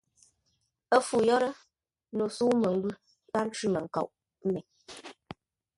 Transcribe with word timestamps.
Ə́ 0.95 1.01
fû 1.07 1.17
yə́rə́, 1.27 1.55
no 2.17 2.23
sə̌u 2.35 2.53
məngwʉ̂ 2.61 2.93
gháp 3.31 3.47
cwímənkoʼ 3.55 4.11
me. 4.51 4.59